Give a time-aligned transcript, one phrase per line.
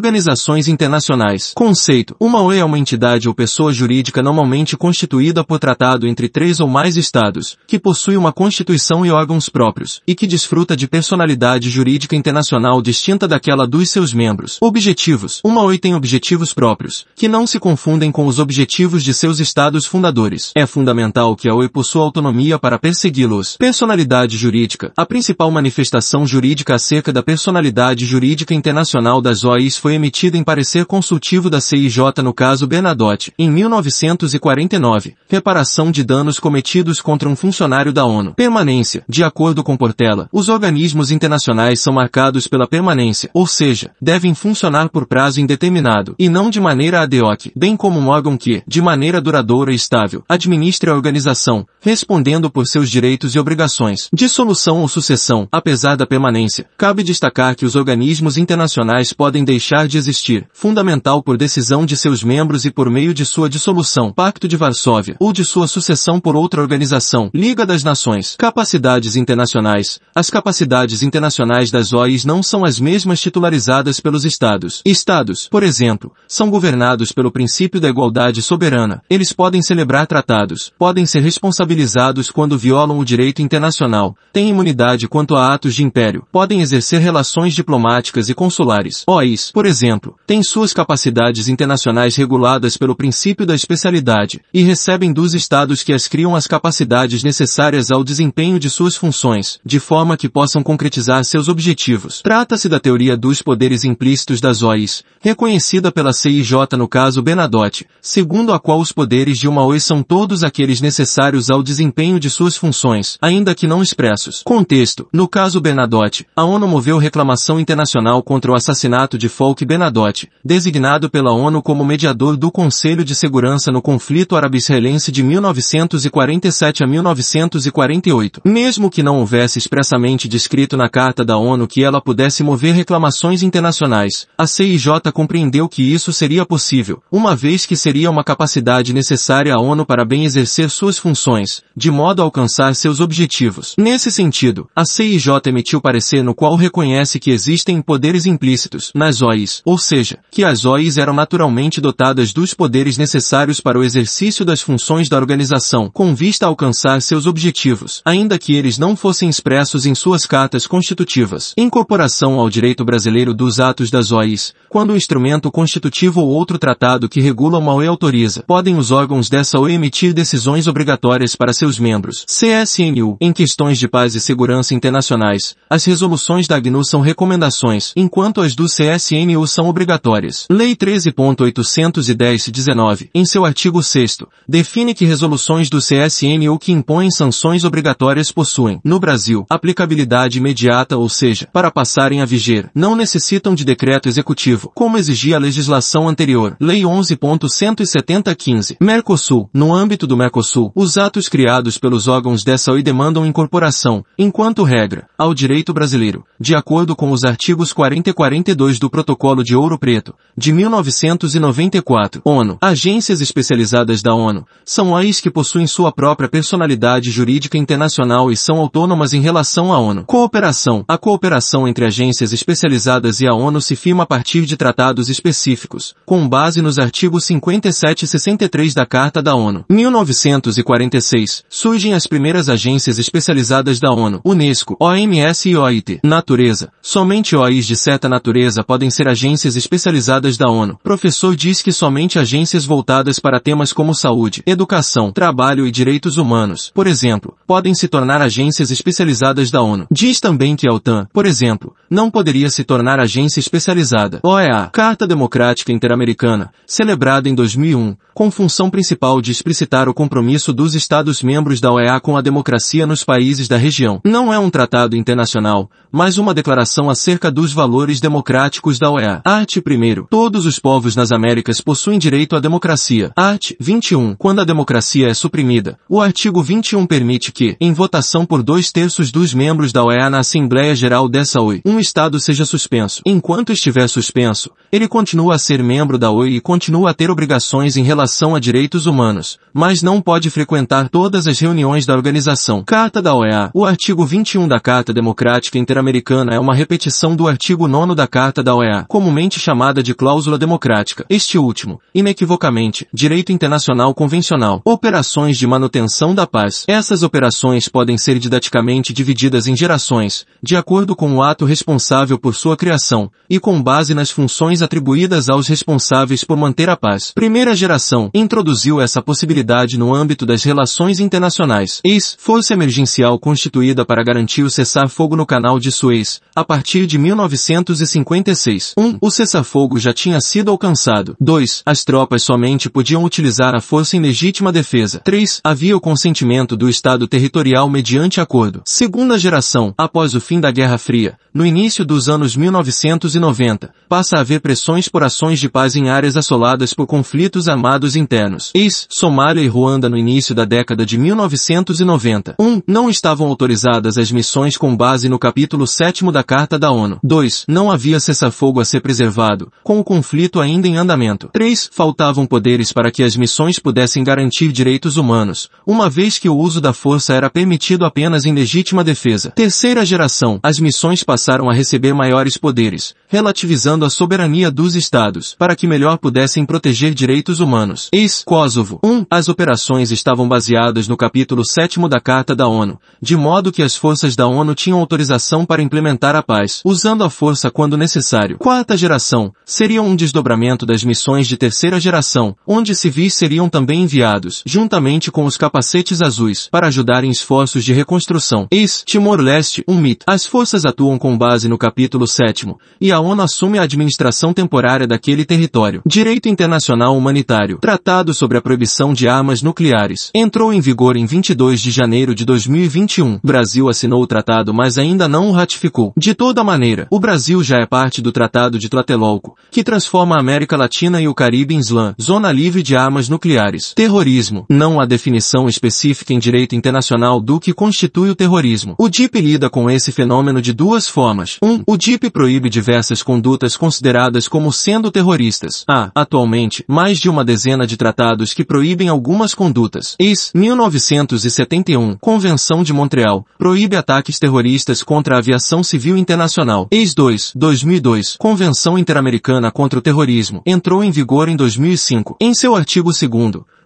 [0.00, 1.52] Organizações internacionais.
[1.54, 2.16] Conceito.
[2.18, 6.66] Uma OE é uma entidade ou pessoa jurídica normalmente constituída por tratado entre três ou
[6.66, 12.16] mais estados, que possui uma constituição e órgãos próprios, e que desfruta de personalidade jurídica
[12.16, 14.56] internacional distinta daquela dos seus membros.
[14.62, 15.38] Objetivos.
[15.44, 19.84] Uma OE tem objetivos próprios, que não se confundem com os objetivos de seus estados
[19.84, 20.50] fundadores.
[20.54, 23.58] É fundamental que a OE possua autonomia para persegui-los.
[23.58, 24.94] Personalidade jurídica.
[24.96, 30.44] A principal manifestação jurídica acerca da personalidade jurídica internacional das OIs foi foi emitida em
[30.44, 37.34] parecer consultivo da CIJ no caso Bernadotte, em 1949, reparação de danos cometidos contra um
[37.34, 38.32] funcionário da ONU.
[38.34, 39.02] Permanência.
[39.08, 44.90] De acordo com Portela, os organismos internacionais são marcados pela permanência, ou seja, devem funcionar
[44.90, 48.80] por prazo indeterminado, e não de maneira ad hoc, bem como um órgão que, de
[48.80, 54.08] maneira duradoura e estável, administre a organização, respondendo por seus direitos e obrigações.
[54.12, 56.66] Dissolução ou sucessão, apesar da permanência.
[56.78, 61.96] Cabe destacar que os organismos internacionais podem deixar deixar de existir, fundamental por decisão de
[61.96, 66.18] seus membros e por meio de sua dissolução, Pacto de Varsóvia, ou de sua sucessão
[66.18, 68.36] por outra organização, Liga das Nações.
[68.38, 70.00] Capacidades internacionais.
[70.14, 74.82] As capacidades internacionais das OIs não são as mesmas titularizadas pelos Estados.
[74.84, 79.02] Estados, por exemplo, são governados pelo princípio da igualdade soberana.
[79.08, 85.34] Eles podem celebrar tratados, podem ser responsabilizados quando violam o direito internacional, têm imunidade quanto
[85.34, 89.04] a atos de império, podem exercer relações diplomáticas e consulares.
[89.06, 95.34] OIs, por exemplo, têm suas capacidades internacionais reguladas pelo princípio da especialidade, e recebem dos
[95.34, 100.30] estados que as criam as capacidades necessárias ao desempenho de suas funções, de forma que
[100.30, 102.22] possam concretizar seus objetivos.
[102.22, 108.54] Trata-se da teoria dos poderes implícitos das OIs, reconhecida pela CIJ no caso Bernadotte, segundo
[108.54, 112.56] a qual os poderes de uma OI são todos aqueles necessários ao desempenho de suas
[112.56, 114.40] funções, ainda que não expressos.
[114.42, 115.06] Contexto.
[115.12, 120.28] No caso Bernadotte, a ONU moveu reclamação internacional contra o assassinato de Folk Farouk Benadotte,
[120.44, 126.86] designado pela ONU como mediador do Conselho de Segurança no conflito árabe-israelense de 1947 a
[126.86, 128.42] 1948.
[128.44, 133.42] Mesmo que não houvesse expressamente descrito na Carta da ONU que ela pudesse mover reclamações
[133.42, 139.54] internacionais, a CIJ compreendeu que isso seria possível, uma vez que seria uma capacidade necessária
[139.54, 143.74] à ONU para bem exercer suas funções, de modo a alcançar seus objetivos.
[143.76, 149.39] Nesse sentido, a CIJ emitiu parecer no qual reconhece que existem poderes implícitos nas OIs
[149.40, 154.44] OIs, ou seja, que as OIs eram naturalmente dotadas dos poderes necessários para o exercício
[154.44, 159.28] das funções da organização, com vista a alcançar seus objetivos, ainda que eles não fossem
[159.28, 161.54] expressos em suas cartas constitutivas.
[161.56, 167.08] Incorporação ao direito brasileiro dos atos das OIs, quando o instrumento constitutivo ou outro tratado
[167.08, 171.78] que regula uma OI autoriza, podem os órgãos dessa OI emitir decisões obrigatórias para seus
[171.78, 172.24] membros.
[172.26, 178.40] CSNU, em questões de paz e segurança internacionais, as resoluções da AGNU são recomendações, enquanto
[178.40, 180.46] as do CSN CNU são obrigatórias.
[180.50, 184.18] Lei 13.810-19, em seu artigo 6
[184.48, 191.08] define que resoluções do CSNU que impõem sanções obrigatórias possuem, no Brasil, aplicabilidade imediata ou
[191.08, 196.56] seja, para passarem a viger, não necessitam de decreto executivo, como exigia a legislação anterior.
[196.60, 198.76] Lei 11.170-15.
[198.80, 199.48] Mercosul.
[199.54, 205.06] No âmbito do Mercosul, os atos criados pelos órgãos dessa OI demandam incorporação, enquanto regra,
[205.16, 209.54] ao direito brasileiro, de acordo com os artigos 40 e 42 do Protocolo Protocolo de
[209.54, 212.22] Ouro Preto, de 1994.
[212.24, 212.56] ONU.
[212.58, 218.58] Agências especializadas da ONU são AIs que possuem sua própria personalidade jurídica internacional e são
[218.58, 220.04] autônomas em relação à ONU.
[220.06, 220.86] Cooperação.
[220.88, 225.94] A cooperação entre agências especializadas e a ONU se firma a partir de tratados específicos,
[226.06, 229.66] com base nos artigos 57 e 63 da Carta da ONU.
[229.68, 231.44] 1946.
[231.50, 236.00] Surgem as primeiras agências especializadas da ONU, Unesco, OMS e OIT.
[236.02, 236.72] Natureza.
[236.80, 240.78] Somente OIs de certa natureza podem ser agências especializadas da ONU.
[240.82, 246.70] Professor diz que somente agências voltadas para temas como saúde, educação, trabalho e direitos humanos,
[246.74, 249.86] por exemplo, podem se tornar agências especializadas da ONU.
[249.90, 254.20] Diz também que a OTAN, por exemplo, não poderia se tornar agência especializada.
[254.22, 260.74] OEA, Carta Democrática Interamericana, celebrada em 2001, com função principal de explicitar o compromisso dos
[260.74, 264.00] Estados-membros da OEA com a democracia nos países da região.
[264.04, 268.99] Não é um tratado internacional, mas uma declaração acerca dos valores democráticos da OEA.
[269.00, 269.22] OEA.
[269.24, 269.56] Art.
[269.56, 270.06] 1.
[270.08, 273.10] Todos os povos nas Américas possuem direito à democracia.
[273.16, 273.52] Art.
[273.58, 274.14] 21.
[274.16, 279.10] Quando a democracia é suprimida, o artigo 21 permite que, em votação por dois terços
[279.10, 283.00] dos membros da OEA na Assembleia Geral dessa OI, um Estado seja suspenso.
[283.06, 287.76] Enquanto estiver suspenso, Ele continua a ser membro da OI e continua a ter obrigações
[287.76, 292.62] em relação a direitos humanos, mas não pode frequentar todas as reuniões da organização.
[292.64, 293.50] Carta da OEA.
[293.54, 298.42] O artigo 21 da Carta Democrática Interamericana é uma repetição do artigo 9 da Carta
[298.42, 301.06] da OEA, comumente chamada de cláusula democrática.
[301.08, 304.60] Este último, inequivocamente, direito internacional convencional.
[304.64, 306.64] Operações de manutenção da paz.
[306.66, 312.34] Essas operações podem ser didaticamente divididas em gerações, de acordo com o ato responsável por
[312.34, 317.12] sua criação, e com base nas funções atribuídas aos responsáveis por manter a paz.
[317.14, 321.80] Primeira geração introduziu essa possibilidade no âmbito das relações internacionais.
[321.84, 326.98] Ex, força emergencial constituída para garantir o cessar-fogo no canal de Suez, a partir de
[326.98, 328.74] 1956.
[328.80, 328.86] 1.
[328.86, 331.14] Um, o cessar-fogo já tinha sido alcançado.
[331.20, 331.62] 2.
[331.66, 335.00] As tropas somente podiam utilizar a força em legítima defesa.
[335.04, 335.40] 3.
[335.44, 338.62] Havia o consentimento do Estado territorial mediante acordo.
[338.64, 344.20] Segunda geração, após o fim da Guerra Fria, no início dos anos 1990, passa a
[344.20, 348.50] haver pressões por ações de paz em áreas assoladas por conflitos armados internos.
[348.54, 352.36] Ex, Somália e Ruanda no início da década de 1990.
[352.38, 352.44] 1.
[352.46, 356.98] Um, não estavam autorizadas as missões com base no capítulo 7 da Carta da ONU.
[357.02, 357.44] 2.
[357.46, 361.28] Não havia cessar-fogo a ser preservado, com o conflito ainda em andamento.
[361.32, 361.70] 3.
[361.72, 366.60] Faltavam poderes para que as missões pudessem garantir direitos humanos, uma vez que o uso
[366.60, 369.30] da força era permitido apenas em legítima defesa.
[369.30, 370.38] Terceira geração.
[370.42, 375.98] As missões passaram a receber maiores poderes, relativizando a soberania dos estados, para que melhor
[375.98, 377.88] pudessem proteger direitos humanos.
[377.92, 378.80] Ex-Kosovo.
[378.82, 378.90] 1.
[378.90, 383.62] Um, as operações estavam baseadas no capítulo 7 da Carta da ONU, de modo que
[383.62, 388.38] as forças da ONU tinham autorização para implementar a paz, usando a força quando necessário.
[388.50, 389.32] Quarta geração.
[389.46, 395.24] Seria um desdobramento das missões de terceira geração, onde civis seriam também enviados, juntamente com
[395.24, 398.48] os capacetes azuis, para ajudar em esforços de reconstrução.
[398.50, 400.04] Ex-Timor-Leste, um mito.
[400.04, 404.84] As forças atuam com base no capítulo 7 e a ONU assume a administração temporária
[404.84, 405.80] daquele território.
[405.86, 407.58] Direito Internacional Humanitário.
[407.58, 410.10] Tratado sobre a proibição de armas nucleares.
[410.12, 413.20] Entrou em vigor em 22 de janeiro de 2021.
[413.22, 415.92] Brasil assinou o tratado mas ainda não o ratificou.
[415.96, 420.20] De toda maneira, o Brasil já é parte do Tratado de Tlatelolco, que transforma a
[420.20, 423.72] América Latina e o Caribe em Islã, zona livre de armas nucleares.
[423.74, 424.46] Terrorismo.
[424.48, 428.74] Não há definição específica em direito internacional do que constitui o terrorismo.
[428.78, 431.38] O DIP lida com esse fenômeno de duas formas.
[431.42, 431.50] 1.
[431.50, 435.64] Um, o DIP proíbe diversas condutas consideradas como sendo terroristas.
[435.68, 439.96] Há, atualmente, mais de uma dezena de tratados que proíbem algumas condutas.
[439.98, 440.30] Ex.
[440.34, 446.68] 1971, Convenção de Montreal, proíbe ataques terroristas contra a aviação civil internacional.
[446.70, 446.94] Ex.
[446.94, 447.32] 2.
[447.34, 452.16] 2002, Convenção Interamericana contra o Terrorismo, entrou em vigor em 2005.
[452.20, 453.02] Em seu artigo 2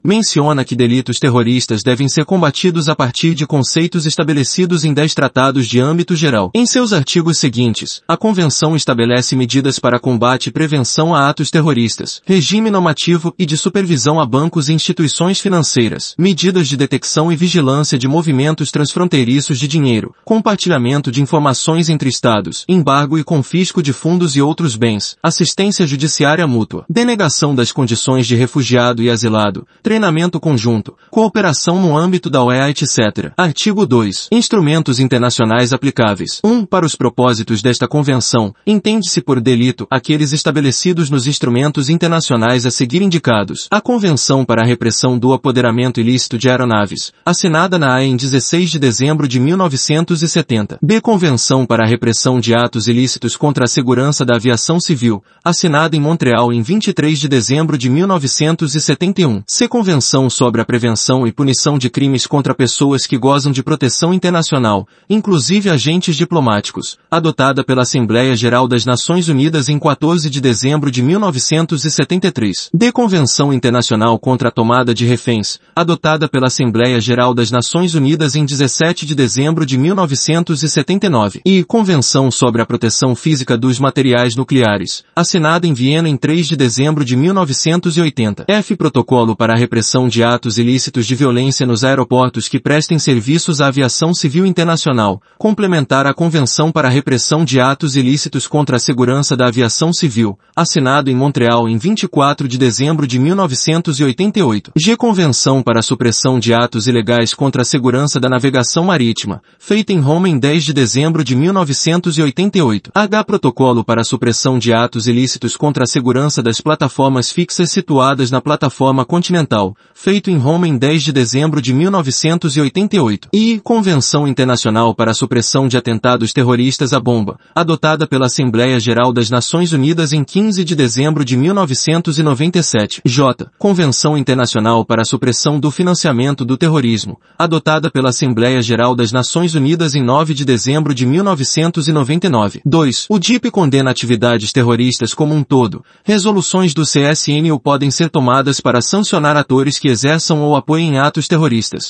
[0.04, 5.66] menciona que delitos terroristas devem ser combatidos a partir de conceitos estabelecidos em dez tratados
[5.66, 6.50] de âmbito geral.
[6.54, 12.20] Em seus artigos seguintes, a Convenção estabelece medidas para combate e prevenção a atos terroristas,
[12.26, 17.98] regime normativo e de supervisão a bancos e instituições financeiras, medidas de detecção e vigilância
[17.98, 24.36] de movimentos transfronteiriços de dinheiro, compartilhamento de informações entre estados, embargo e confisco de fundos
[24.36, 30.96] e outros bens, assistência judiciária mútua, denegação das condições de refugiado e asilado, treinamento conjunto,
[31.08, 33.32] cooperação no âmbito da OEA etc.
[33.36, 34.26] Artigo 2.
[34.32, 36.40] Instrumentos internacionais aplicáveis.
[36.42, 36.50] 1.
[36.50, 42.72] Um, para os propósitos desta convenção, entende-se por delito aqueles estabelecidos nos instrumentos internacionais a
[42.72, 43.68] seguir indicados.
[43.70, 48.70] A Convenção para a Repressão do Apoderamento Ilícito de Aeronaves, assinada na AE em 16
[48.70, 50.78] de dezembro de 1970.
[50.82, 51.00] B.
[51.00, 56.00] Convenção para a Repressão de Atos Ilícitos contra a Segurança da Aviação Civil, assinada em
[56.00, 59.44] Montreal em 23 de dezembro de 1971.
[59.46, 59.68] C.
[59.84, 64.88] Convenção sobre a Prevenção e Punição de Crimes contra Pessoas que gozam de proteção internacional,
[65.10, 71.02] inclusive agentes diplomáticos, adotada pela Assembleia Geral das Nações Unidas em 14 de dezembro de
[71.02, 72.70] 1973.
[72.72, 72.90] D.
[72.92, 78.46] Convenção Internacional contra a Tomada de Reféns, adotada pela Assembleia Geral das Nações Unidas em
[78.46, 81.42] 17 de dezembro de 1979.
[81.44, 86.56] E Convenção sobre a Proteção Física dos Materiais Nucleares, assinada em Viena em 3 de
[86.56, 88.46] dezembro de 1980.
[88.48, 88.76] F.
[88.76, 93.68] Protocolo para a repressão de atos ilícitos de violência nos aeroportos que prestem serviços à
[93.68, 99.34] aviação civil internacional, complementar a Convenção para a Repressão de Atos Ilícitos contra a Segurança
[99.34, 104.72] da Aviação Civil, assinado em Montreal em 24 de dezembro de 1988.
[104.76, 104.96] G.
[104.98, 110.00] Convenção para a Supressão de Atos Ilegais contra a Segurança da Navegação Marítima, feita em
[110.00, 112.90] Roma em 10 de dezembro de 1988.
[112.94, 113.24] H.
[113.24, 118.42] Protocolo para a Supressão de Atos Ilícitos contra a Segurança das Plataformas Fixas situadas na
[118.42, 123.28] Plataforma Continental Ocidental, feito em Roma em 10 de dezembro de 1988.
[123.32, 129.12] E Convenção Internacional para a Supressão de Atentados Terroristas à Bomba, adotada pela Assembleia Geral
[129.12, 133.02] das Nações Unidas em 15 de dezembro de 1997.
[133.04, 133.46] J.
[133.56, 139.54] Convenção Internacional para a Supressão do Financiamento do Terrorismo, adotada pela Assembleia Geral das Nações
[139.54, 142.60] Unidas em 9 de dezembro de 1999.
[142.64, 143.06] 2.
[143.08, 145.84] O DIP condena atividades terroristas como um todo.
[146.02, 151.82] Resoluções do CSNU podem ser tomadas para sancionar atores que exerçam ou apoiem atos terroristas.